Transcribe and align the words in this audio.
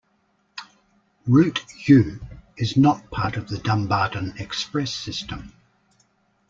Route 1.27 1.63
U 1.85 2.19
is 2.57 2.75
not 2.75 3.11
part 3.11 3.37
of 3.37 3.49
the 3.49 3.59
Dumbarton 3.59 4.33
Express 4.39 4.91
system. 4.91 5.53